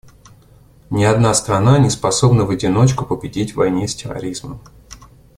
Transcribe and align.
Ни 0.89 1.03
одна 1.03 1.31
страна 1.35 1.77
не 1.77 1.91
способна 1.91 2.45
в 2.45 2.49
одиночку 2.49 3.05
победить 3.05 3.51
в 3.51 3.57
войне 3.57 3.87
с 3.87 3.93
терроризмом. 3.95 4.59